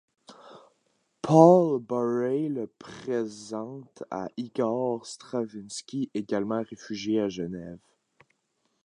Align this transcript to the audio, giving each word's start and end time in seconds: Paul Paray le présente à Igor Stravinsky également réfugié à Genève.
Paul 1.21 1.83
Paray 1.83 2.49
le 2.49 2.65
présente 2.65 4.03
à 4.09 4.29
Igor 4.35 5.05
Stravinsky 5.05 6.09
également 6.15 6.63
réfugié 6.63 7.21
à 7.21 7.29
Genève. 7.29 7.77